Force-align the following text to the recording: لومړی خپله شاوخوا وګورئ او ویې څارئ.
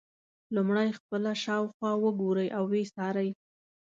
لومړی 0.55 0.89
خپله 0.99 1.31
شاوخوا 1.43 1.91
وګورئ 2.03 2.47
او 2.57 2.63
ویې 2.71 2.83
څارئ. 2.95 3.29